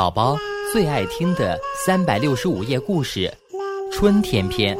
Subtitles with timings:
[0.00, 0.34] 宝宝
[0.72, 3.30] 最爱听的三百六十五页故事
[3.92, 4.74] 《春天篇》。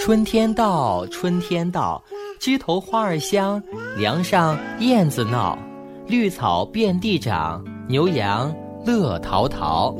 [0.00, 2.02] 春天到，春天到，
[2.40, 3.62] 枝头花儿香，
[3.94, 5.58] 梁上燕子闹，
[6.06, 8.50] 绿草遍地长，牛羊
[8.86, 9.94] 乐陶陶。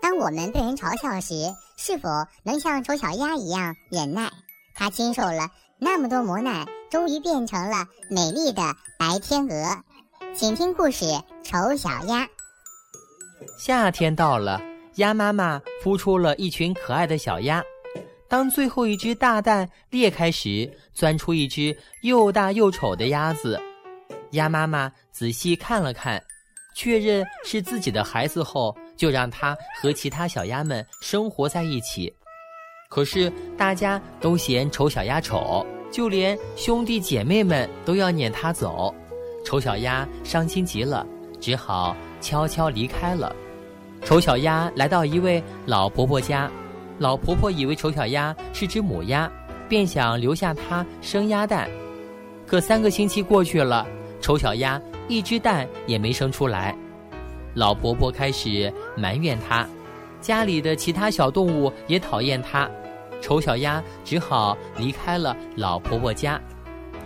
[0.00, 1.34] 当我们被人嘲笑时，
[1.82, 2.10] 是否
[2.42, 4.30] 能像丑小鸭一样忍耐？
[4.74, 5.48] 它经受了
[5.78, 8.62] 那么多磨难，终于变成了美丽的
[8.98, 9.82] 白天鹅。
[10.34, 11.06] 请听故事
[11.42, 12.24] 《丑小鸭》。
[13.58, 14.60] 夏天到了，
[14.96, 17.64] 鸭妈妈孵出了一群可爱的小鸭。
[18.28, 23.58] 当最后一只大蛋裂开时，钻出一只又大又丑的鸭子。
[24.32, 26.22] 鸭妈妈仔细看了看，
[26.76, 32.12] 确认是自己的孩子后，就让它和其他小鸭们生活在一起。
[32.90, 38.94] 可是大家都嫌丑小鸭丑，就连兄弟姐妹们都要撵它走。
[39.42, 41.06] 丑小鸭伤心极了，
[41.40, 43.34] 只好悄悄离开了。
[44.04, 46.50] 丑小鸭来到一位老婆婆家，
[46.98, 49.30] 老婆婆以为丑小鸭是只母鸭，
[49.66, 51.70] 便想留下它生鸭蛋。
[52.46, 53.86] 可三个星期过去了，
[54.20, 54.78] 丑小鸭
[55.08, 56.76] 一只蛋也没生出来。
[57.54, 59.66] 老婆婆开始埋怨它，
[60.20, 62.70] 家里的其他小动物也讨厌它。
[63.20, 66.40] 丑小鸭只好离开了老婆婆家。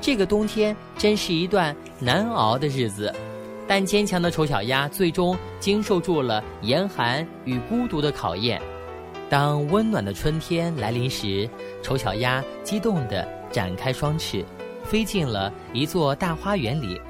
[0.00, 3.12] 这个冬天真是一段难熬的日子，
[3.67, 8.61] 但坚强的丑小鸭最终经受住了严寒与孤独的考验。
[9.31, 11.48] 当温暖的春天来临时，
[11.83, 14.45] 丑小鸭激动地展开双翅，
[14.84, 17.00] 飞进了一座大花园里。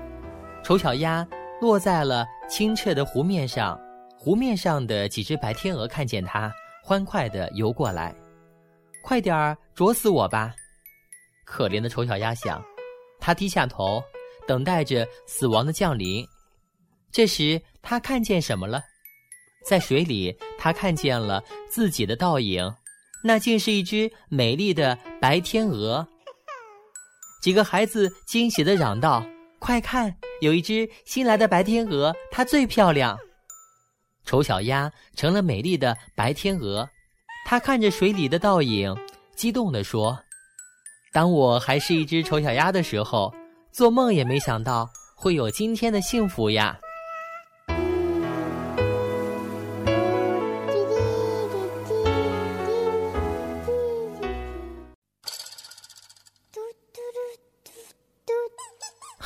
[0.63, 1.27] 丑小鸭
[1.61, 3.81] 落在了清澈的湖面上，
[4.17, 8.15] 湖面上的几只白天鹅看见它，欢快地游过来。
[9.03, 10.55] 快点儿啄死我吧！
[11.45, 12.63] 可怜的丑小鸭想，
[13.21, 14.03] 它低下头，
[14.47, 16.27] 等待着死亡的降临。
[17.11, 18.83] 这时，它看见什么了？
[19.67, 22.75] 在水里，它看见了自己的倒影，
[23.23, 26.07] 那竟是一只美丽的白天鹅。
[27.43, 29.25] 几个孩子惊喜地嚷道
[29.65, 33.19] ：“快看，有一只新来的白天鹅，它最漂亮！”
[34.27, 36.87] 丑小鸭成了美丽的白天鹅。
[37.47, 38.95] 它看着水里的倒影，
[39.35, 40.19] 激动地说
[41.15, 43.35] ：“当我还是一只丑小鸭的时候，
[43.73, 44.87] 做梦也没想到
[45.17, 46.79] 会有今天的幸福呀！”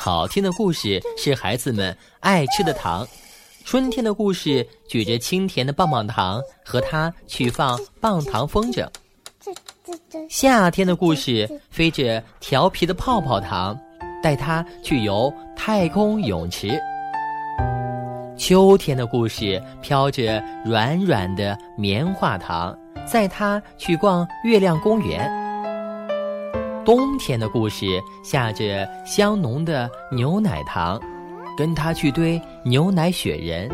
[0.09, 3.07] 好听的故事是孩子们爱吃的糖。
[3.67, 8.89] 春天的故事，举着清甜的棒棒糖，和它去放棒糖风筝。
[10.31, 13.79] 夏天的故事，飞着调皮的泡泡糖，
[14.23, 16.81] 带它去游太空泳池。
[18.35, 25.31] 秋天的故事，飘着软软的棉花糖，载它去逛月亮公园。
[26.89, 30.99] 冬天的故事，下着香浓的牛奶糖。
[31.55, 33.69] 跟他去堆牛奶雪人，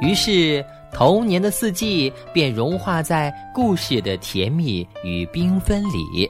[0.00, 0.64] 于是
[0.94, 6.28] 童年的四季便融化在故事的甜蜜与缤纷里。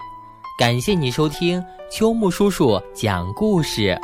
[0.58, 3.94] 感谢你收听秋木叔叔讲故事。